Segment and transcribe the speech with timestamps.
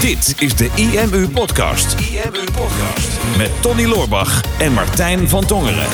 [0.00, 2.00] Dit is de IMU Podcast.
[2.00, 3.36] IMU Podcast.
[3.36, 5.86] Met Tony Loorbach en Martijn van Tongeren.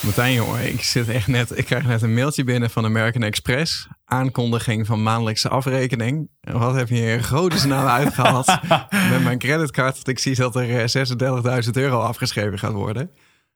[0.00, 1.58] Martijn, jongen, ik zit echt net.
[1.58, 3.88] Ik krijg net een mailtje binnen van American Express.
[4.04, 6.28] Aankondiging van maandelijkse afrekening.
[6.40, 8.46] En wat heb je hier grote naam uitgehaald
[9.10, 10.08] met mijn creditcard?
[10.08, 10.90] Ik zie dat er
[11.64, 13.10] 36.000 euro afgeschreven gaat worden.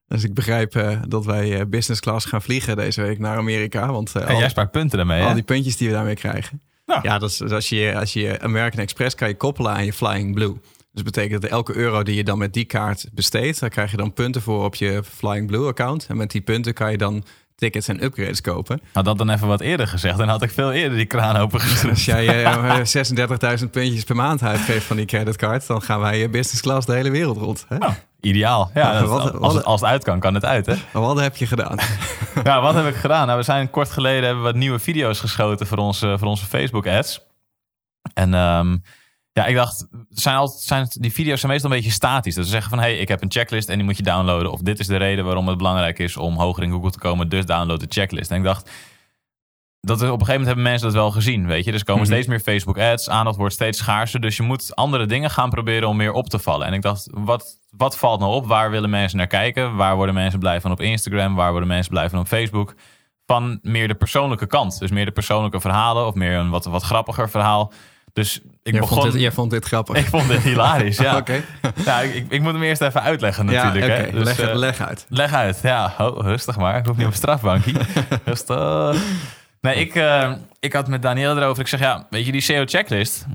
[0.07, 3.93] Dus ik begrijp uh, dat wij uh, business class gaan vliegen deze week naar Amerika.
[3.93, 5.35] Want, uh, en jij spaart punten daarmee, Al hè?
[5.35, 6.63] die puntjes die we daarmee krijgen.
[6.91, 7.03] Nou.
[7.03, 10.35] Ja, dat is, als, je, als je American Express kan je koppelen aan je Flying
[10.35, 10.53] Blue.
[10.53, 13.91] Dus dat betekent dat elke euro die je dan met die kaart besteedt, daar krijg
[13.91, 16.07] je dan punten voor op je Flying Blue account.
[16.07, 17.25] En met die punten kan je dan
[17.61, 18.81] tickets en upgrades kopen.
[18.93, 21.91] Had dat dan even wat eerder gezegd, dan had ik veel eerder die kraan opengeschreven.
[21.91, 26.61] Als jij uh, 36.000 puntjes per maand uitgeeft van die creditcard, dan gaan wij business
[26.61, 27.65] class de hele wereld rond.
[27.69, 27.79] Hè?
[27.79, 28.71] Nou, ideaal.
[28.75, 30.67] Ja, wat, als, het, als het uit kan, kan het uit.
[30.67, 30.75] Hè?
[30.93, 31.79] Wat heb je gedaan?
[32.45, 33.27] ja, wat heb ik gedaan?
[33.27, 36.47] Nou, we zijn kort geleden hebben we wat nieuwe video's geschoten voor onze, voor onze
[36.47, 37.21] Facebook ads.
[38.15, 38.83] En um,
[39.33, 42.35] ja, ik dacht, zijn altijd, zijn, die video's zijn meestal een beetje statisch.
[42.35, 44.53] Dat ze zeggen van, hey, ik heb een checklist en die moet je downloaden.
[44.53, 47.29] Of dit is de reden waarom het belangrijk is om hoger in Google te komen.
[47.29, 48.31] Dus download de checklist.
[48.31, 48.71] En ik dacht,
[49.81, 51.73] dat op een gegeven moment hebben mensen dat wel gezien, weet je.
[51.73, 54.21] Dus komen steeds meer Facebook ads, aandacht wordt steeds schaarser.
[54.21, 56.67] Dus je moet andere dingen gaan proberen om meer op te vallen.
[56.67, 58.47] En ik dacht, wat, wat valt nou op?
[58.47, 59.77] Waar willen mensen naar kijken?
[59.77, 61.35] Waar worden mensen blij van op Instagram?
[61.35, 62.75] Waar worden mensen blij van op Facebook?
[63.27, 64.79] Van meer de persoonlijke kant.
[64.79, 67.73] Dus meer de persoonlijke verhalen of meer een wat, wat grappiger verhaal.
[68.13, 69.01] Dus ik jij begon...
[69.01, 69.97] Vond dit, jij vond dit grappig?
[69.97, 71.17] Ik vond dit hilarisch, ja.
[71.21, 71.43] Oké.
[71.85, 73.87] ja, ik, ik, moet hem eerst even uitleggen natuurlijk.
[73.87, 73.99] Ja, hè?
[73.99, 74.11] Okay.
[74.11, 75.07] Dus, leg, uh, leg uit.
[75.09, 75.95] Leg uit, ja.
[75.99, 76.77] Oh, rustig maar.
[76.77, 77.73] Ik hoef niet op een strafbankje.
[78.25, 78.97] rustig.
[79.61, 81.63] Nee, ik, uh, ik had met Daniel erover.
[81.63, 83.27] Ik zeg, ja, weet je, die SEO-checklist...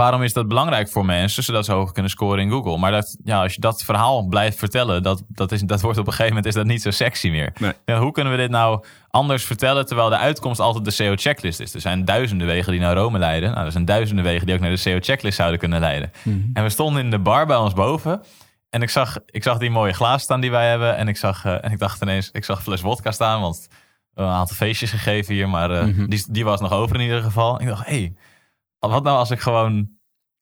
[0.00, 2.78] Waarom is dat belangrijk voor mensen, zodat ze hoger kunnen scoren in Google?
[2.78, 6.06] Maar dat, ja, als je dat verhaal blijft vertellen, dat, dat, is, dat wordt op
[6.06, 7.52] een gegeven moment is dat niet zo sexy meer.
[7.58, 7.72] Nee.
[7.84, 11.74] Ja, hoe kunnen we dit nou anders vertellen, terwijl de uitkomst altijd de SEO-checklist is?
[11.74, 13.50] Er zijn duizenden wegen die naar Rome leiden.
[13.52, 16.10] Nou, er zijn duizenden wegen die ook naar de SEO-checklist zouden kunnen leiden.
[16.22, 16.38] Mhm.
[16.52, 18.22] En we stonden in de bar bij ons boven.
[18.70, 20.96] En ik zag, ik zag die mooie glazen staan die wij hebben.
[20.96, 23.68] En ik, zag, uh, en ik dacht ineens, ik zag een fles wodka staan, want
[24.14, 25.48] we een aantal feestjes gegeven hier.
[25.48, 26.06] Maar uh, Mhm.
[26.06, 27.60] die, die was nog over in ieder geval.
[27.60, 28.14] Ik dacht, hé, hey,
[28.78, 29.88] wat nou als ik gewoon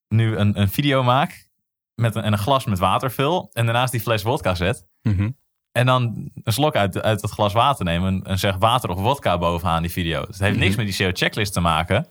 [0.08, 1.48] nu een, een video maak
[1.94, 4.86] met een, en een glas met water vul en daarnaast die fles wodka zet.
[5.02, 5.30] Mhm.
[5.72, 9.00] En dan een slok uit, uit dat glas water nemen en, en zeg water of
[9.00, 10.18] wodka bovenaan die video.
[10.26, 12.06] Dus het heeft niks met die SEO-checklist te maken.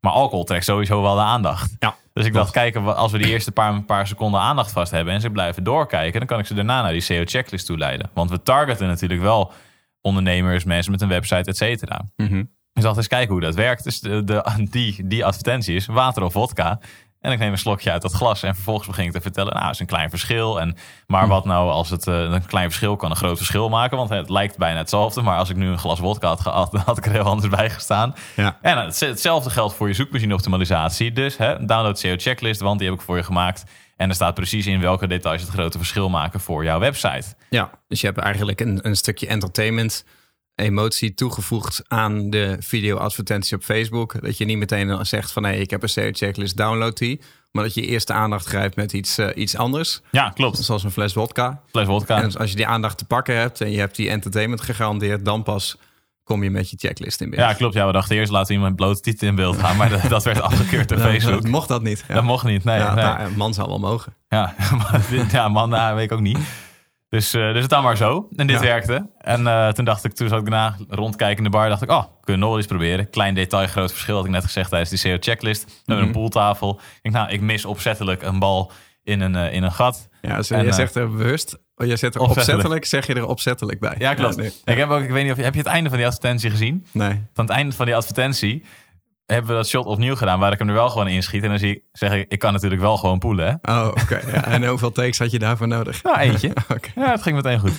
[0.00, 1.76] Maar alcohol trekt sowieso wel de aandacht.
[1.78, 5.14] Ja, dus ik dacht, kijken, als we die eerste paar, paar seconden aandacht vast hebben
[5.14, 8.10] en ze blijven doorkijken, dan kan ik ze daarna naar die SEO-checklist toe leiden.
[8.14, 9.52] Want we targeten natuurlijk wel
[10.00, 12.04] ondernemers, mensen met een website, et cetera.
[12.16, 12.44] Mhm.
[12.72, 13.84] Dus dacht eens kijken hoe dat werkt.
[13.84, 16.80] Dus de, de, die, die advertentie is water of vodka.
[17.20, 19.64] En ik neem een slokje uit dat glas en vervolgens begin ik te vertellen, nou,
[19.64, 20.60] het is een klein verschil.
[20.60, 23.96] En, maar wat nou als het uh, een klein verschil kan een groot verschil maken?
[23.96, 25.22] Want het lijkt bijna hetzelfde.
[25.22, 27.48] Maar als ik nu een glas wodka had gehad, dan had ik er heel anders
[27.48, 28.14] bij gestaan.
[28.36, 28.58] Ja.
[28.62, 31.12] En het, hetzelfde geldt voor je zoekmachine optimalisatie.
[31.12, 33.64] Dus hè, download SEO checklist, want die heb ik voor je gemaakt.
[33.96, 37.34] En er staat precies in welke details het grote verschil maken voor jouw website.
[37.50, 40.04] Ja, dus je hebt eigenlijk een, een stukje entertainment
[40.58, 44.22] emotie toegevoegd aan de video-advertentie op Facebook.
[44.22, 47.20] Dat je niet meteen zegt van hé, hey, ik heb een SEO-checklist, download die.
[47.50, 50.00] Maar dat je eerst de aandacht grijpt met iets, uh, iets anders.
[50.10, 50.58] Ja, klopt.
[50.58, 51.62] Zoals een fles wodka.
[51.70, 52.22] Fles wodka.
[52.22, 55.42] En als je die aandacht te pakken hebt en je hebt die entertainment gegarandeerd, dan
[55.42, 55.76] pas
[56.24, 57.42] kom je met je checklist in beeld.
[57.42, 57.74] Ja, klopt.
[57.74, 59.76] Ja, we dachten eerst laten we iemand blote titel in beeld gaan.
[59.76, 61.42] Maar dat, dat werd afgekeurd door Facebook.
[61.42, 62.04] Dat mocht dat niet.
[62.08, 62.14] Ja.
[62.14, 62.78] Dat mocht niet, nee.
[62.78, 63.04] Ja, nee.
[63.04, 64.14] Nou, man zou wel mogen.
[64.28, 64.54] Ja,
[65.30, 66.38] ja man, nou, weet ik ook niet.
[67.08, 68.28] Dus, uh, dus het dan maar zo.
[68.36, 68.62] En dit Ja.
[68.62, 69.10] werkte.
[69.18, 71.90] En uh, toen dacht ik, toen zat ik daarna rondkijken in de bar, dacht ik,
[71.90, 73.10] oh, kunnen we nog wel eens proberen.
[73.10, 75.64] Klein detail, groot verschil, had ik net gezegd tijdens die SEO-checklist.
[75.64, 76.06] We hebben Mhm.
[76.06, 76.80] een pooltafel.
[76.80, 80.08] Ik denk, nou, ik mis opzettelijk een bal in een, uh, in een gat.
[80.22, 82.38] Ja, dus En, je eh, zegt er bewust, oh, je zet er opzettelijk.
[82.38, 83.94] opzettelijk, zeg je er opzettelijk bij.
[83.98, 84.36] Ja, klopt.
[84.36, 84.52] nee.
[84.64, 86.86] Ik heb ook, ik weet niet of heb je het einde van die advertentie gezien?
[86.92, 87.22] nee.
[87.34, 88.64] Van het einde van die advertentie
[89.34, 91.42] hebben we dat shot opnieuw gedaan, waar ik hem er wel gewoon in schiet.
[91.42, 93.72] En dan zie ik, zeg ik, ik kan natuurlijk wel gewoon poelen, hè?
[93.72, 94.20] Oh, oké.
[94.32, 96.02] Ja, en hoeveel takes had je daarvoor nodig?
[96.02, 96.52] Nou, eentje.
[96.94, 97.72] Ja, het ging meteen goed.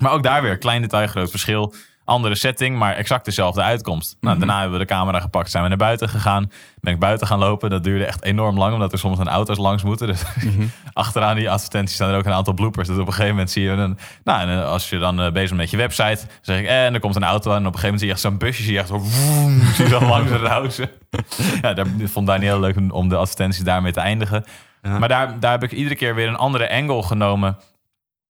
[0.00, 1.74] Maar ook daar weer, klein detail, groot verschil.
[2.04, 4.16] Andere setting, maar exact dezelfde uitkomst.
[4.20, 4.46] Nou, Mhm.
[4.46, 6.50] daarna hebben we de camera gepakt, zijn we naar buiten gegaan.
[6.80, 7.70] Ben ik buiten gaan lopen.
[7.70, 10.06] Dat duurde echt enorm lang, omdat er soms een auto's langs moeten.
[10.06, 10.62] Dus Mhm.
[10.92, 12.88] achteraan die advertenties staan er ook een aantal bloopers.
[12.88, 13.98] Dus op een gegeven moment zie je een...
[14.24, 16.66] Nou, en als je dan eh, bezig bent met je website, zeg ik...
[16.66, 18.22] eh, En er komt een auto aan en op een gegeven moment zie je echt
[18.22, 18.62] zo'n busje.
[18.62, 18.98] Zie je echt zo...
[19.74, 20.90] Zie je zo langs rauzen.
[21.62, 24.44] ja, daar vond Daniel leuk om de advertenties daarmee te eindigen.
[24.82, 24.98] Ja.
[24.98, 27.56] Maar daar, daar heb ik iedere keer weer een andere angle genomen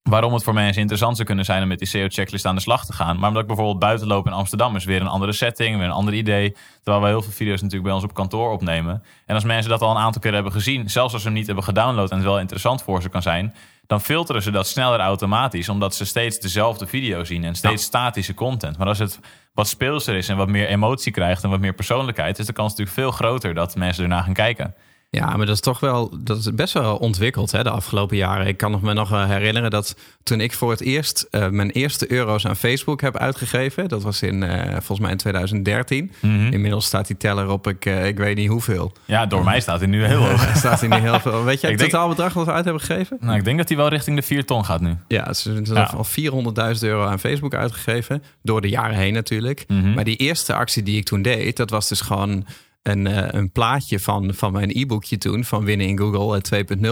[0.03, 2.87] waarom het voor mensen interessant zou kunnen zijn om met die SEO-checklist aan de slag
[2.87, 3.19] te gaan.
[3.19, 5.93] Maar omdat ik bijvoorbeeld buiten loop in Amsterdam is weer een andere setting, weer een
[5.93, 6.57] ander idee.
[6.83, 9.03] Terwijl we heel veel video's natuurlijk bij ons op kantoor opnemen.
[9.27, 11.47] En als mensen dat al een aantal keer hebben gezien, zelfs als ze hem niet
[11.47, 13.55] hebben gedownload en het wel interessant voor ze kan zijn,
[13.87, 18.35] dan filteren ze dat sneller automatisch, omdat ze steeds dezelfde video zien en steeds statische
[18.35, 18.79] content.
[18.79, 19.21] Maar als het
[19.55, 22.71] wat speelser is en wat meer emotie krijgt en wat meer persoonlijkheid, is de kans
[22.71, 24.75] natuurlijk veel groter dat mensen ernaar gaan kijken.
[25.17, 28.47] Ja, maar dat is toch wel, dat is best wel ontwikkeld hè, de afgelopen jaren.
[28.47, 32.47] Ik kan me nog herinneren dat toen ik voor het eerst uh, mijn eerste euro's
[32.47, 36.13] aan Facebook heb uitgegeven, dat was in uh, volgens mij in 2013.
[36.21, 36.53] Mm -hmm.
[36.53, 38.93] Inmiddels staat die teller op, ik, uh, ik weet niet hoeveel.
[39.05, 40.57] Ja, door mij staat hij nu heel hoog.
[40.57, 41.45] staat hij nu heel veel.
[41.45, 43.17] Weet je het totaalbedrag wat we uit hebben gegeven?
[43.21, 44.97] Nou, ik denk dat hij wel richting de 4 ton gaat nu.
[45.09, 45.95] Ja, ze hebben ja.
[45.97, 49.65] al 400.000 euro aan Facebook uitgegeven, door de jaren heen natuurlijk.
[49.69, 49.95] Mm -hmm.
[49.95, 52.47] Maar die eerste actie die ik toen deed, dat was dus gewoon
[52.83, 56.41] een, uh, een plaatje van, van mijn e-boekje toen, van Winnen in Google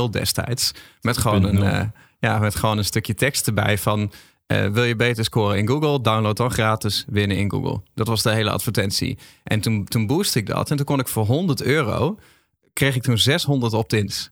[0.07, 0.73] 2.0 destijds.
[1.01, 1.83] Met gewoon, een, uh,
[2.19, 4.13] ja, met gewoon een stukje tekst erbij van.
[4.47, 6.01] Uh, wil je beter scoren in Google?
[6.01, 7.83] Download dan gratis Winnen in Google.
[7.95, 9.19] Dat was de hele advertentie.
[9.45, 10.71] En toen, toen boost ik dat.
[10.71, 12.19] En toen kon ik voor 100 euro.
[12.73, 14.31] kreeg ik toen 600 opt-ins.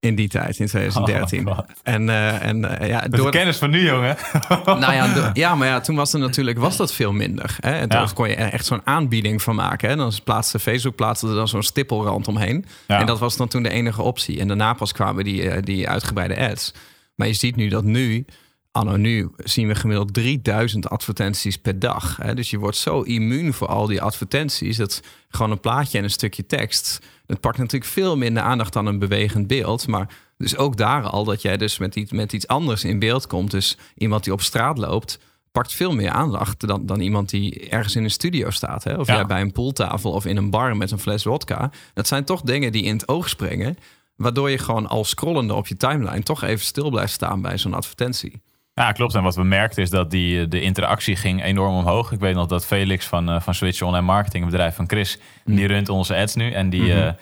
[0.00, 1.48] In die tijd, in 2013.
[1.48, 4.16] Oh, en uh, en uh, ja, door de kennis van nu, jongen.
[4.64, 7.56] nou ja, ja, maar ja, toen was er natuurlijk was dat veel minder.
[7.60, 7.72] Hè?
[7.72, 8.08] En toen ja.
[8.14, 9.88] kon je echt zo'n aanbieding van maken.
[9.88, 9.96] Hè?
[9.96, 12.64] Dan plaatste Facebook plaatste er dan zo'n stippelrand omheen.
[12.86, 13.00] Ja.
[13.00, 14.40] En dat was dan toen de enige optie.
[14.40, 16.74] En daarna pas kwamen die, uh, die uitgebreide ads.
[17.14, 18.24] Maar je ziet nu dat nu,
[18.76, 22.16] anno nu, zien we gemiddeld 3000 advertenties per dag.
[22.16, 22.34] Hè?
[22.34, 24.76] Dus je wordt zo immuun voor al die advertenties.
[24.76, 28.86] Dat gewoon een plaatje en een stukje tekst het pakt natuurlijk veel minder aandacht dan
[28.86, 29.86] een bewegend beeld.
[29.86, 30.08] Maar
[30.38, 33.50] dus ook daar al dat jij dus met iets, met iets anders in beeld komt.
[33.50, 35.18] Dus iemand die op straat loopt,
[35.52, 38.84] pakt veel meer aandacht dan, dan iemand die ergens in een studio staat.
[38.84, 38.94] Hè?
[38.94, 39.14] Of ja.
[39.14, 41.70] jij bij een pooltafel of in een bar met een fles wodka.
[41.94, 43.76] Dat zijn toch dingen die in het oog springen.
[44.16, 47.74] Waardoor je gewoon al scrollende op je timeline toch even stil blijft staan bij zo'n
[47.74, 48.40] advertentie.
[48.80, 49.14] Ja, klopt.
[49.14, 52.12] En wat we merkten is dat die, de interactie ging enorm omhoog.
[52.12, 55.18] Ik weet nog dat Felix van, uh, van Switch Online Marketing, het bedrijf van Chris,
[55.44, 55.56] mm.
[55.56, 56.52] die runt onze ads nu.
[56.52, 56.98] En die, mm -hmm.
[56.98, 57.12] uh,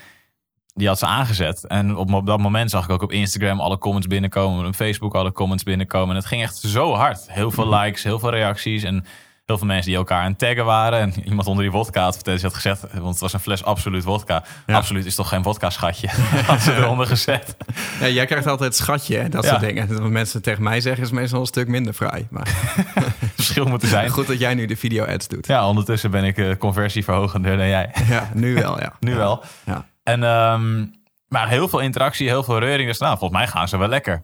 [0.75, 1.67] die had ze aangezet.
[1.67, 4.67] En op, op, dat moment zag ik ook op Instagram alle comments binnenkomen.
[4.67, 6.09] Op Facebook alle comments binnenkomen.
[6.09, 7.31] En het ging echt zo hard.
[7.31, 7.81] Heel veel mm-hmm.
[7.81, 8.83] likes, heel veel reacties.
[8.83, 9.05] En
[9.45, 11.01] heel veel mensen die elkaar aan het taggen waren.
[11.01, 14.45] En iemand onder die vodka had, had gezegd, want het was een fles absoluut vodka.
[14.67, 14.75] Ja.
[14.75, 16.09] Absoluut is toch geen vodka schatje.
[16.47, 17.57] had ze eronder gezet.
[18.01, 20.01] Ja, jij krijgt altijd schatje en dat soort dingen.
[20.01, 22.27] Wat mensen tegen mij zeggen is meestal een stuk minder vrij.
[22.31, 22.49] Maar
[23.35, 24.09] verschil moeten zijn.
[24.11, 25.47] Goed dat jij nu de video ads doet.
[25.47, 27.91] Ja, ondertussen ben ik uh, conversieverhogender dan jij.
[28.09, 28.93] Ja, nu wel ja.
[29.01, 29.45] nu wel.
[29.65, 29.87] Ja.
[30.03, 30.93] En, um,
[31.29, 32.89] maar heel veel interactie, heel veel reuring.
[32.89, 34.23] Dus nou, volgens mij gaan ze wel lekker.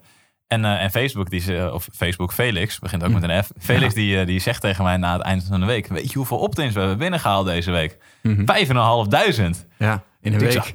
[0.50, 3.50] En, uh, en Facebook, die ze, of Facebook Felix, begint ook met een F.
[3.58, 4.00] Felix ja.
[4.00, 6.38] die, uh, die zegt tegen mij na het eind van de week: Weet je hoeveel
[6.38, 7.98] opt-ins we hebben binnengehaald deze week?
[8.22, 8.44] Mm -hmm.
[9.52, 9.66] 5.500.
[9.78, 10.74] Ja, in een week.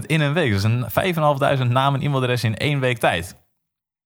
[0.00, 0.52] 5.500 in een week.
[0.52, 3.36] Dus een 5.500 naam en e-mailadres in één week tijd.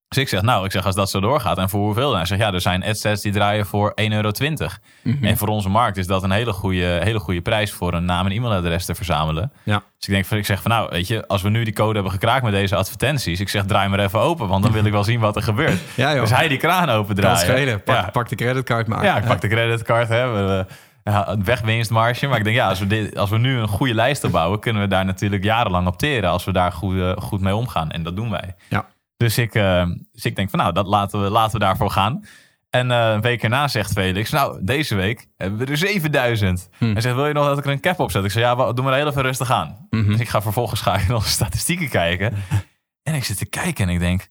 [0.08, 2.08] Dus ik zeg, nou, ik zeg, als dat zo doorgaat en voor hoeveel?
[2.08, 4.30] Dan hij zegt, ja, er zijn adsets die draaien voor 1,20 euro.
[4.40, 4.68] Mm
[5.02, 5.24] -hmm.
[5.24, 8.26] En voor onze markt is dat een hele goede, hele goede prijs voor een naam
[8.26, 9.52] en e-mailadres te verzamelen.
[9.62, 9.82] Ja.
[9.98, 12.12] Dus ik denk, ik zeg van, nou, weet je, als we nu die code hebben
[12.12, 15.04] gekraakt met deze advertenties, ik zeg, draai maar even open, want dan wil ik wel
[15.04, 15.80] zien wat er gebeurt.
[15.94, 17.82] Ja, dus hij die kraan open draaien.
[17.82, 18.10] Pak, ja.
[18.10, 19.04] pak de creditcard maar.
[19.04, 20.30] Ja, ik pak de creditcard, hè.
[20.30, 20.66] We,
[21.04, 22.26] ja, wegwinstmarge.
[22.26, 24.82] Maar ik denk, ja, als we, dit, als we nu een goede lijst opbouwen, kunnen
[24.82, 27.90] we daar natuurlijk jarenlang op teren als we daar goed, uh, goed mee omgaan.
[27.90, 28.54] En dat doen wij.
[28.68, 28.86] Ja.
[29.16, 32.24] Dus ik, uh, dus ik denk van nou, dat laten we, laten we daarvoor gaan.
[32.70, 36.68] En uh, een week erna zegt Felix, nou, deze week hebben we er 7000.
[36.78, 36.92] Hm.
[36.92, 38.24] Hij zegt, wil je nog dat ik er een cap op zet?
[38.24, 39.86] Ik zeg, ja, doe maar heel even rustig aan.
[39.90, 40.10] Mm -hmm.
[40.10, 42.34] Dus ik ga vervolgens ga ik nog de statistieken kijken.
[43.02, 44.28] en ik zit te kijken en ik denk,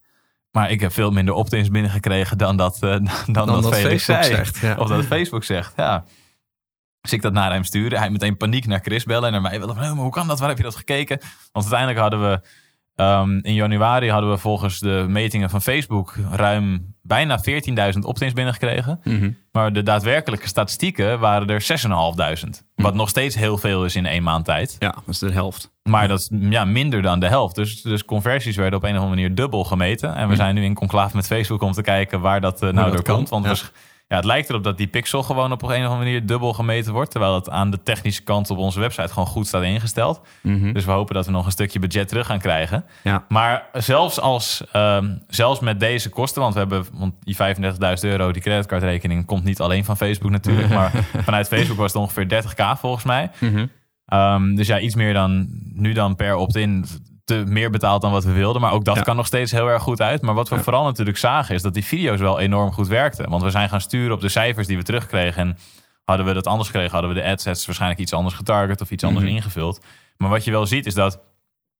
[0.52, 4.04] maar ik heb veel minder opt-ins binnengekregen dan dat, uh, dan, dan, dat, dat Felix
[4.04, 4.36] Facebook zei.
[4.36, 4.76] Zegt, ja.
[4.76, 6.06] Of dat Facebook zegt, ja.
[7.02, 8.00] Dus ik dat naar hem sturen.
[8.00, 9.60] Hij meteen paniek naar Chris bellen en naar mij.
[9.60, 10.40] Van, maar hoe kan dat?
[10.40, 11.20] Waar heb je dat gekeken?
[11.52, 12.42] Want uiteindelijk hadden we
[12.96, 17.40] Um, in januari hadden we volgens de metingen van Facebook ruim bijna
[17.94, 19.00] 14.000 opt-ins binnengekregen.
[19.04, 19.38] Mm -hmm.
[19.52, 22.50] Maar de daadwerkelijke statistieken waren er 6.500.
[22.76, 22.84] Mm.
[22.84, 24.76] Wat nog steeds heel veel is in één maand tijd.
[24.80, 25.72] Ja, dat is de helft.
[25.84, 27.56] Maar dat is ja, minder dan de helft.
[27.56, 30.16] Dus, dus conversies werden op een of andere manier dubbel gemeten.
[30.16, 30.36] En we mm.
[30.36, 33.30] zijn nu in conclave met Facebook om te kijken waar dat uh, nou door komt.
[33.30, 33.56] Want ja.
[34.08, 36.94] Ja, het lijkt erop dat die pixel gewoon op een of andere manier dubbel gemeten
[36.94, 37.12] wordt.
[37.12, 40.22] Terwijl het aan de technische kant op onze website gewoon goed staat ingesteld.
[40.42, 40.74] Mm -hmm.
[40.74, 42.86] Dus we hopen dat we nog een stukje budget terug gaan krijgen.
[43.04, 43.26] Ja.
[43.28, 48.32] Maar zelfs, als, um, zelfs met deze kosten, want we hebben want die 35.000 euro,
[48.32, 50.70] die creditcardrekening, komt niet alleen van Facebook natuurlijk.
[50.80, 50.92] maar
[51.24, 53.32] vanuit Facebook was het ongeveer 30k volgens mij.
[53.40, 54.20] Mm -hmm.
[54.20, 56.86] um, dus ja, iets meer dan nu dan per opt-in
[57.24, 58.62] te meer betaald dan wat we wilden.
[58.62, 59.02] Maar ook dat ja.
[59.02, 60.22] kan nog steeds heel erg goed uit.
[60.22, 60.62] Maar wat we ja.
[60.62, 63.30] vooral natuurlijk zagen is dat die video's wel enorm goed werkten.
[63.30, 65.42] Want we zijn gaan sturen op de cijfers die we terugkregen.
[65.42, 65.58] En
[66.04, 69.04] hadden we dat anders gekregen, hadden we de adsets waarschijnlijk iets anders getarget of iets
[69.04, 69.38] anders mm -hmm.
[69.38, 69.82] ingevuld.
[70.18, 71.20] Maar wat je wel ziet is dat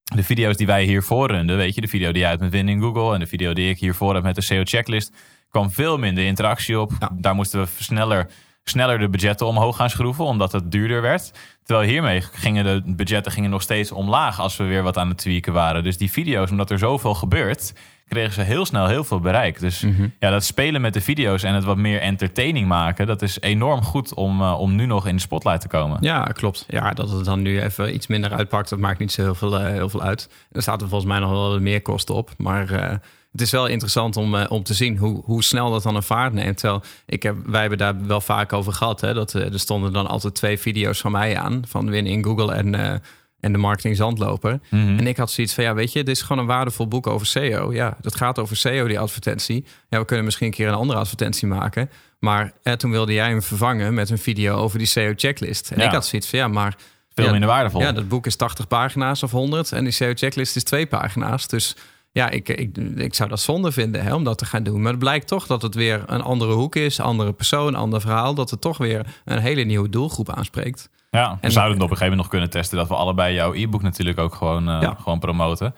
[0.04, 2.70] de video's die wij hiervoor runden, weet je, de video die jij uit met Win
[2.70, 5.14] in Google en de video die ik hiervoor heb met de SEO-checklist,
[5.50, 6.92] kwam veel minder interactie op.
[7.00, 7.12] Ja.
[7.14, 8.30] Daar moesten we sneller,
[8.64, 11.32] sneller de budgetten omhoog gaan schroeven, omdat het duurder werd.
[11.64, 15.18] Terwijl hiermee gingen de budgetten gingen nog steeds omlaag als we weer wat aan het
[15.18, 15.84] tweaken waren.
[15.84, 17.74] Dus die video's, omdat er zoveel gebeurt,
[18.08, 19.60] kregen ze heel snel heel veel bereik.
[19.60, 20.08] Dus Mhm.
[20.20, 23.82] ja, dat spelen met de video's en het wat meer entertaining maken, dat is enorm
[23.84, 25.98] goed om, eh, om nu nog in de spotlight te komen.
[26.02, 26.66] Ja, klopt.
[26.68, 29.60] Ja, dat het dan nu even iets minder uitpakt, dat maakt niet zo heel veel,
[29.60, 30.30] eh, heel veel uit.
[30.52, 32.30] Er staat er volgens mij nog wel wat meer kosten op.
[32.38, 32.96] Maar eh,
[33.34, 36.04] het is wel interessant om, eh, om te zien hoe, hoe snel dat dan een
[36.04, 36.58] vaart neemt.
[36.58, 39.02] Terwijl ik heb, wij hebben daar wel vaak over gehad.
[39.02, 41.62] Hè, dat, eh, er stonden dan altijd twee video's van mij aan.
[41.68, 42.94] Van Win in Google en, eh,
[43.40, 44.60] en de marketing zandloper.
[44.70, 44.98] Mhm.
[44.98, 47.28] En ik had zoiets van, ja, weet je, dit is gewoon een waardevol boek over
[47.28, 47.74] SEO.
[47.74, 49.66] Ja, dat gaat over SEO, die advertentie.
[49.90, 51.90] Ja, we kunnen misschien een keer een andere advertentie maken.
[52.20, 55.72] Maar eh, toen wilde jij hem vervangen met een video over die SEO-checklist.
[55.72, 55.86] En Ja.
[55.86, 56.76] ik had zoiets van, ja, maar...
[57.14, 57.82] Veel ja, minder waardevol.
[57.82, 61.48] Ja, dat boek is 80 pagina's of 100 en die SEO-checklist is twee pagina's.
[61.48, 61.76] Dus
[62.14, 64.82] ja, ik, ik, ik zou dat zonde vinden hè, om dat te gaan doen.
[64.82, 68.34] Maar het blijkt toch dat het weer een andere hoek is, andere persoon, ander verhaal.
[68.34, 70.90] Dat het toch weer een hele nieuwe doelgroep aanspreekt.
[71.10, 73.34] Ja, we En- zouden het op een gegeven moment nog kunnen testen dat we allebei
[73.34, 74.96] jouw e-book natuurlijk ook gewoon, eh, Ja.
[75.02, 75.76] gewoon promoten.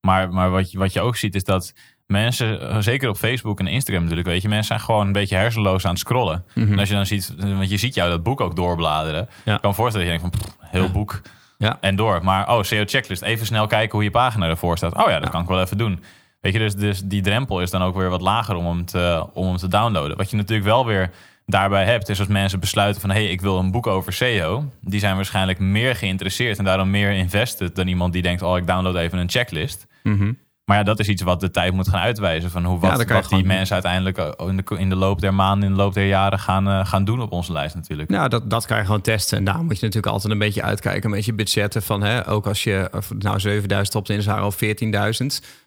[0.00, 1.72] Maar, maar wat, je, wat je ook ziet is dat
[2.06, 5.84] mensen, zeker op Facebook en Instagram natuurlijk, weet je, mensen zijn gewoon een beetje hersenloos
[5.84, 6.44] aan het scrollen.
[6.54, 9.28] En als je dan ziet, want je ziet jou dat boek ook doorbladeren.
[9.44, 9.56] Ja.
[9.56, 11.20] Kan voorstellen dat je denkt van, pff, heel boek
[11.62, 11.78] Ja.
[11.80, 12.24] en door.
[12.24, 14.94] Maar oh, SEO checklist, even snel kijken hoe je pagina ervoor staat.
[14.94, 15.30] Oh ja, dat Ja.
[15.30, 16.02] kan ik wel even doen.
[16.40, 19.26] Weet je, dus, dus die drempel is dan ook weer wat lager om hem, te,
[19.32, 20.16] om hem te downloaden.
[20.16, 21.10] Wat je natuurlijk wel weer
[21.46, 23.10] daarbij hebt, is als mensen besluiten van...
[23.10, 24.64] hé, hey, ik wil een boek over SEO.
[24.80, 27.74] Die zijn waarschijnlijk meer geïnteresseerd en daarom meer invested...
[27.76, 29.86] dan iemand die denkt, oh, ik download even een checklist.
[30.02, 30.32] Mhm.
[30.72, 32.50] Maar ja, dat is iets wat de tijd moet gaan uitwijzen...
[32.50, 35.68] van hoe, wat, je die mensen uiteindelijk eh, in de, in de loop der maanden...
[35.68, 38.08] in de loop der jaren gaan, eh, gaan doen op onze lijst natuurlijk.
[38.08, 39.38] Nou, dat, dat kan je gewoon testen.
[39.38, 41.04] En daar moet je natuurlijk altijd een beetje uitkijken.
[41.10, 45.26] Een beetje budgetten van, hè, ook als je nou 7000 opt in waren of 14.000.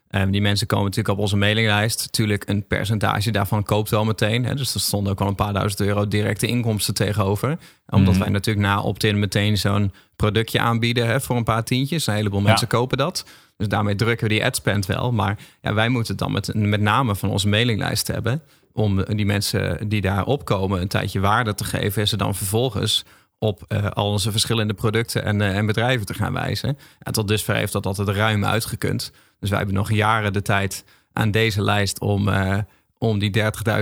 [0.09, 2.01] Ehm, die mensen komen natuurlijk op onze mailinglijst.
[2.05, 4.45] Natuurlijk een percentage daarvan koopt wel meteen.
[4.45, 7.57] Hè, dus er stonden ook wel een paar duizend euro directe inkomsten tegenover.
[7.87, 8.23] Omdat Mhm.
[8.23, 12.07] wij natuurlijk na opt-in meteen zo'n productje aanbieden hè, voor een paar tientjes.
[12.07, 12.45] Een heleboel Ja.
[12.47, 13.25] mensen kopen dat.
[13.57, 15.11] Dus daarmee drukken we die adspend wel.
[15.11, 18.41] Maar ja, wij moeten het dan met, met name van onze mailinglijst hebben.
[18.73, 22.01] Om die mensen die daar opkomen een tijdje waarde te geven.
[22.01, 23.05] En ze dan vervolgens
[23.39, 26.77] op eh, al onze verschillende producten en, eh, en bedrijven te gaan wijzen.
[26.99, 29.11] En tot dusver heeft dat altijd ruim uitgekund.
[29.39, 30.83] Dus wij hebben nog jaren de tijd
[31.13, 32.57] aan deze lijst om, eh,
[33.09, 33.31] om die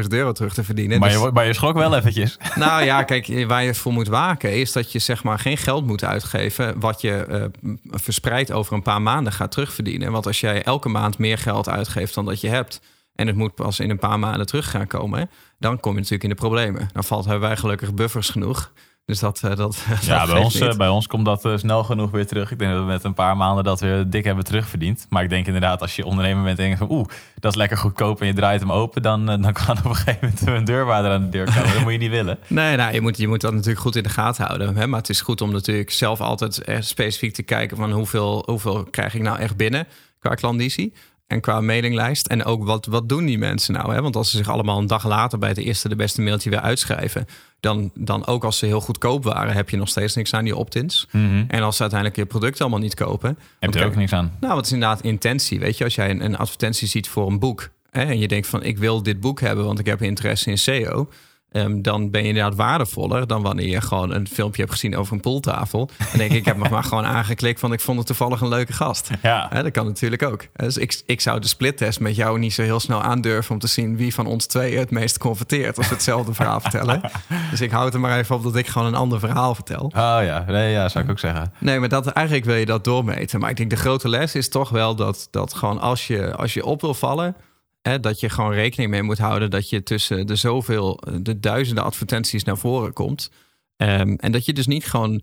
[0.01, 0.99] 30.000 euro terug te verdienen.
[0.99, 2.37] Maar Dus- je, maar je schrok wel eventjes.
[2.55, 5.85] nou ja, kijk, waar je voor moet waken is dat je zeg maar geen geld
[5.85, 7.43] moet uitgeven wat je eh,
[7.89, 10.11] verspreid over een paar maanden gaat terugverdienen.
[10.11, 12.81] Want als jij elke maand meer geld uitgeeft dan dat je hebt
[13.15, 16.23] en het moet pas in een paar maanden terug gaan komen, dan kom je natuurlijk
[16.23, 16.89] in de problemen.
[16.93, 18.71] Dan valt hebben wij gelukkig buffers genoeg.
[19.05, 20.63] Dus dat, eh, dat, Ja, dat bij geeft ons, niet.
[20.63, 22.51] eh, bij ons komt dat eh, snel genoeg weer terug.
[22.51, 25.05] Ik denk dat we met een paar maanden dat weer dik hebben terugverdiend.
[25.09, 26.91] Maar ik denk inderdaad, als je ondernemer bent en denkt van...
[26.91, 27.07] oeh,
[27.39, 29.01] dat is lekker goedkoop en je draait hem open...
[29.01, 31.73] dan, dan kan op een gegeven moment een deurwaarder aan de deur komen.
[31.73, 32.37] Dat moet je niet willen.
[32.47, 34.75] Nee, nou, je, moet, je moet dat natuurlijk goed in de gaten houden.
[34.75, 34.87] Hè?
[34.87, 38.83] Maar het is goed om natuurlijk zelf altijd echt specifiek te kijken van hoeveel, hoeveel
[38.83, 39.87] krijg ik nou echt binnen
[40.19, 40.93] qua klandizie.
[41.33, 42.27] En qua mailinglijst.
[42.27, 43.93] En ook wat, wat doen die mensen nou?
[43.93, 44.01] Hè?
[44.01, 46.59] Want als ze zich allemaal een dag later bij het eerste de beste mailtje weer
[46.59, 47.25] uitschrijven.
[47.59, 50.55] Dan, dan ook als ze heel goedkoop waren, heb je nog steeds niks aan die
[50.55, 51.07] opt-ins.
[51.47, 53.37] En als ze uiteindelijk je product allemaal niet kopen.
[53.59, 54.31] Heb je er ook niks aan.
[54.39, 55.59] nou, wat is inderdaad intentie?
[55.59, 58.47] Weet je, als jij een, een advertentie ziet voor een boek hè, en je denkt
[58.47, 61.09] van ik wil dit boek hebben, want ik heb interesse in SEO.
[61.53, 65.13] Ehm, dan ben je inderdaad waardevoller dan wanneer je gewoon een filmpje hebt gezien over
[65.13, 65.89] een pooltafel.
[66.11, 68.47] En denk ik, ik heb me maar gewoon aangeklikt, want ik vond het toevallig een
[68.47, 69.09] leuke gast.
[69.21, 69.47] Ja.
[69.47, 70.47] Dat kan natuurlijk ook.
[70.55, 73.67] Dus ik, ik zou de splittest met jou niet zo heel snel aandurven om te
[73.67, 77.01] zien wie van ons twee het meest converteert als we hetzelfde verhaal vertellen.
[77.51, 79.83] Dus ik houd er maar even op dat ik gewoon een ander verhaal vertel.
[79.83, 79.91] Oh
[80.21, 81.53] ja, nee, ja, zou ik ook zeggen.
[81.59, 83.39] Nee, maar dat, eigenlijk wil je dat doormeten.
[83.39, 86.53] Maar ik denk de grote les is toch wel dat, dat gewoon als je, als
[86.53, 87.35] je op wil vallen...
[87.83, 89.49] Hè, dat je gewoon rekening mee moet houden...
[89.49, 93.31] dat je tussen de zoveel, de duizenden advertenties naar voren komt.
[93.77, 95.21] Ehm, en dat je dus niet gewoon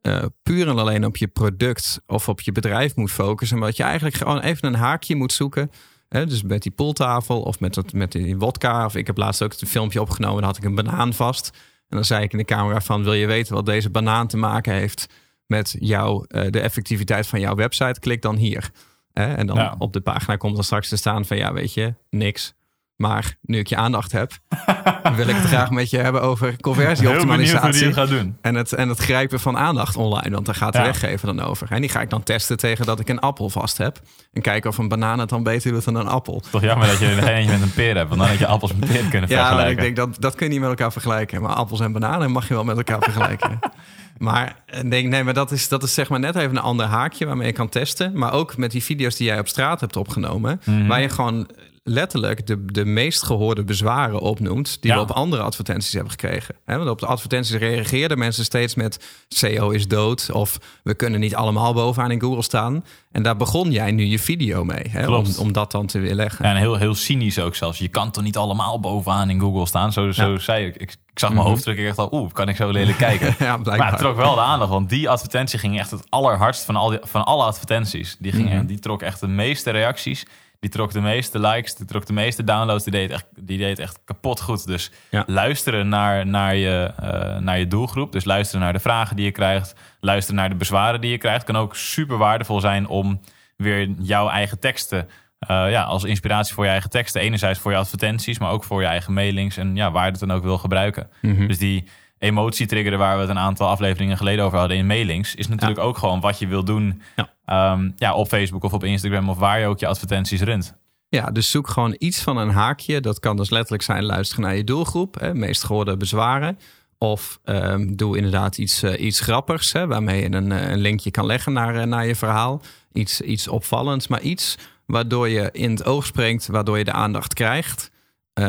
[0.00, 2.00] eh, puur en alleen op je product...
[2.06, 3.58] of op je bedrijf moet focussen...
[3.58, 5.70] maar dat je eigenlijk gewoon even een haakje moet zoeken...
[6.08, 8.84] Hè, dus met die pooltafel of met, dat, met die wodka.
[8.84, 10.36] Of ik heb laatst ook een filmpje opgenomen...
[10.36, 11.50] dan had ik een banaan vast.
[11.88, 13.04] En dan zei ik in de camera van...
[13.04, 15.06] wil je weten wat deze banaan te maken heeft
[15.46, 18.70] met jou, eh, de effectiviteit van jouw website, klik dan hier.
[19.18, 19.34] Hè?
[19.34, 19.74] En dan Ja.
[19.78, 22.56] op de pagina komt dan straks te staan van ja, weet je, niks.
[22.96, 24.32] Maar nu ik je aandacht heb,
[25.16, 27.92] wil ik het graag met je hebben over conversieoptimalisatie.
[27.92, 28.36] gaat doen.
[28.40, 30.84] En het, en het grijpen van aandacht online, want daar gaat de Ja.
[30.84, 31.70] weggever dan over.
[31.72, 34.00] En die ga ik dan testen tegen dat ik een appel vast heb.
[34.32, 36.42] En kijken of een banaan het dan beter doet dan een appel.
[36.50, 38.08] Toch jammer dat je er eentje met een peer hebt.
[38.08, 39.72] Want dan had je appels met peer kunnen Ja, vergelijken.
[39.86, 41.42] ik denk dat dat kun je niet met elkaar vergelijken.
[41.42, 43.58] Maar appels en bananen mag je wel met elkaar vergelijken.
[44.18, 46.86] Maar ik denk, nee, maar dat is, dat is zeg maar net even een ander
[46.86, 48.18] haakje waarmee je kan testen.
[48.18, 50.86] Maar ook met die video's die jij op straat hebt opgenomen, Mhm.
[50.86, 51.48] waar je gewoon
[51.88, 54.96] letterlijk de, de meest gehoorde bezwaren opnoemt die Ja.
[54.96, 56.54] we op andere advertenties hebben gekregen.
[56.64, 61.20] Hè, want op de advertenties reageerden mensen steeds met SEO is dood of we kunnen
[61.20, 62.84] niet allemaal bovenaan in Google staan.
[63.12, 66.44] En daar begon jij nu je video mee, om, om dat dan te weerleggen.
[66.44, 67.78] Ja, en heel, heel cynisch ook zelfs.
[67.78, 69.92] Je kan toch niet allemaal bovenaan in Google staan?
[69.92, 70.38] Zo, zo Ja.
[70.38, 70.76] zei ik.
[70.76, 70.96] ik.
[71.12, 71.52] Ik zag mijn Mhm.
[71.54, 71.78] hoofddruk.
[71.78, 73.34] Ik dacht al, oeh, kan ik zo lelijk kijken?
[73.46, 76.76] Ja, Maar het trok wel de aandacht, want die advertentie ging echt het allerhardst van,
[76.76, 78.16] al die, van alle advertenties.
[78.18, 78.66] Die, ging, Mhm.
[78.66, 80.26] die trok echt de meeste reacties.
[80.60, 82.84] Die trok de meeste likes, die trok de meeste downloads.
[82.84, 84.66] Die deed echt, die deed echt kapot goed.
[84.66, 85.24] Dus Ja.
[85.26, 88.12] luisteren naar, naar, je, eh, naar je doelgroep.
[88.12, 89.74] Dus luisteren naar de vragen die je krijgt.
[90.00, 91.44] Luisteren naar de bezwaren die je krijgt.
[91.44, 93.20] Kan ook super waardevol zijn om
[93.56, 95.08] weer jouw eigen teksten...
[95.38, 97.20] eh, ja, als inspiratie voor je eigen teksten.
[97.20, 99.56] Enerzijds voor je advertenties, maar ook voor je eigen mailings.
[99.56, 101.08] En ja, waar je het dan ook wil gebruiken.
[101.22, 101.46] Mhm.
[101.46, 101.84] Dus die
[102.18, 105.98] emotietrigger waar we het een aantal afleveringen geleden over hadden in mailings, is natuurlijk ook
[105.98, 107.28] gewoon wat je wil doen Ja.
[107.48, 107.92] Ja.
[107.96, 110.76] ja, op Facebook of op Instagram of waar je ook je advertenties runt.
[111.08, 113.00] Ja, dus zoek gewoon iets van een haakje.
[113.00, 116.58] Dat kan dus letterlijk zijn luisteren naar je doelgroep, hè, meest gehoorde bezwaren.
[116.98, 121.10] Of ehm, doe inderdaad iets, eh, iets grappigs, hè, waarmee je een, eh, een linkje
[121.10, 122.62] kan leggen naar, eh, naar je verhaal.
[122.92, 127.34] Iets, iets opvallends, maar iets waardoor je in het oog springt, waardoor je de aandacht
[127.34, 127.90] krijgt.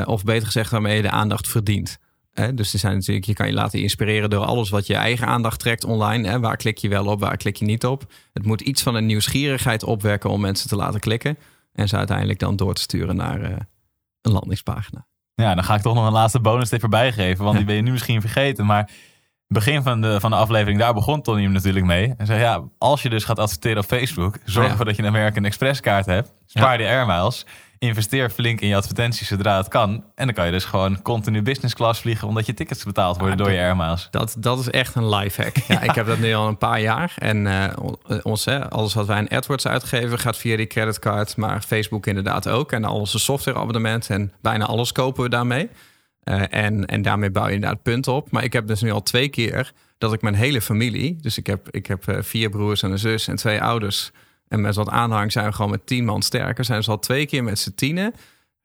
[0.05, 1.97] Of beter gezegd, waarmee je de aandacht verdient.
[2.33, 5.27] Hè, dus er zijn natuurlijk, je kan je laten inspireren door alles wat je eigen
[5.27, 6.27] aandacht trekt online.
[6.27, 6.39] Hè.
[6.39, 8.11] Waar klik je wel op, waar klik je niet op?
[8.33, 11.37] Het moet iets van een nieuwsgierigheid opwekken om mensen te laten klikken.
[11.73, 13.51] En ze uiteindelijk dan door te sturen naar eh,
[14.21, 15.05] een landingspagina.
[15.33, 17.75] Ja, dan ga ik toch nog een laatste bonus tip erbij geven, want die ben
[17.75, 18.65] je nu misschien vergeten.
[18.65, 18.89] Maar
[19.47, 22.13] begin van de, van de aflevering, daar begon Tony hem natuurlijk mee.
[22.17, 24.71] En zei, ja, als je dus gaat adverteren op Facebook, zorg Ja.
[24.71, 26.33] ervoor dat je een American Express kaart hebt.
[26.45, 27.45] Spaar die air miles.
[27.79, 30.03] Investeer flink in je advertenties zodra het kan.
[30.15, 33.37] En dan kan je dus gewoon continu business class vliegen, omdat je tickets betaald worden
[33.37, 34.07] door je dat- air miles.
[34.11, 35.55] Dat, dat is echt een lifehack.
[35.67, 37.13] Ja, ik heb dat nu al een paar jaar.
[37.17, 41.37] En eh, on- ons, hè, alles wat wij aan AdWords uitgeven gaat via die creditcard.
[41.37, 42.71] Maar Facebook inderdaad ook.
[42.71, 44.15] En al onze softwareabonnementen.
[44.15, 45.69] En bijna alles kopen we daarmee.
[46.23, 48.31] Eh, en, en daarmee bouw je inderdaad punten op.
[48.31, 51.17] Maar ik heb dus nu al twee keer dat ik mijn hele familie...
[51.21, 54.11] Dus ik heb, ik heb eh, vier broers en een zus en twee ouders.
[54.49, 56.65] En met wat aanhang zijn we gewoon met tien man sterker.
[56.65, 58.13] Zijn ze al twee keer met z'n tienen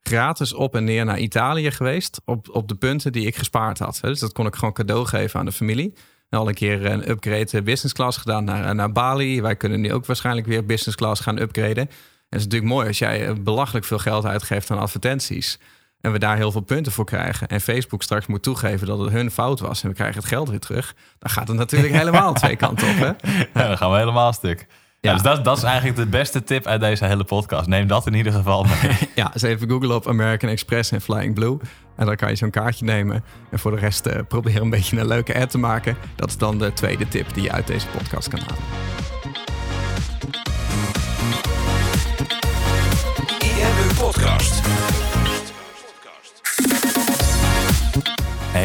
[0.07, 2.21] gratis op en neer naar Italië geweest.
[2.25, 3.99] Op, op de punten die ik gespaard had.
[4.01, 5.93] Dus dat kon ik gewoon cadeau geven aan de familie.
[6.29, 9.41] En al een keer een upgrade eh, business class gedaan naar, naar Bali.
[9.41, 11.75] Wij kunnen nu ook waarschijnlijk weer business class gaan upgraden.
[11.75, 11.87] En
[12.29, 15.59] het is natuurlijk mooi als jij eh, belachelijk veel geld uitgeeft aan advertenties.
[16.01, 17.47] En we daar heel veel punten voor krijgen.
[17.47, 19.83] En Facebook straks moet toegeven dat het hun fout was.
[19.83, 20.95] En we krijgen het geld weer terug.
[21.19, 22.95] Dan gaat het natuurlijk helemaal twee kanten op.
[22.95, 23.29] Hè?
[23.53, 24.67] Ja, dan gaan we helemaal stuk.
[25.05, 27.67] Ja, dus dat, dat is eigenlijk de beste tip uit deze hele podcast.
[27.67, 28.97] Neem dat in ieder geval mee.
[29.15, 31.57] Ja, eens even googlen op American Express en Flying Blue.
[31.95, 33.23] En dan kan je zo'n kaartje nemen.
[33.51, 35.97] En voor de rest eh, probeer een beetje een leuke ad te maken.
[36.15, 39.14] Dat is dan de tweede tip die je uit deze podcast kan halen.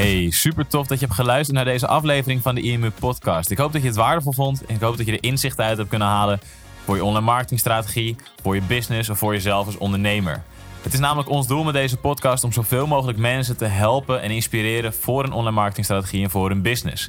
[0.01, 3.51] Hey, super tof dat je hebt geluisterd naar deze aflevering van de IMU Podcast.
[3.51, 5.77] Ik hoop dat je het waardevol vond en ik hoop dat je er inzichten uit
[5.77, 6.41] hebt kunnen halen
[6.85, 10.43] voor je online marketingstrategie, voor je business of voor jezelf als ondernemer.
[10.83, 14.31] Het is namelijk ons doel met deze podcast om zoveel mogelijk mensen te helpen en
[14.31, 17.09] inspireren voor een online marketingstrategie en voor hun business.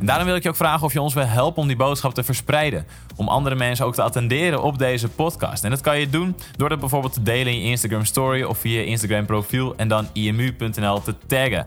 [0.00, 2.14] En daarom wil ik je ook vragen of je ons wil helpen om die boodschap
[2.14, 2.86] te verspreiden.
[3.16, 5.64] Om andere mensen ook te attenderen op deze podcast.
[5.64, 8.58] En dat kan je doen door dat bijvoorbeeld te delen in je Instagram story of
[8.58, 11.66] via je Instagram profiel en dan imu.nl te taggen.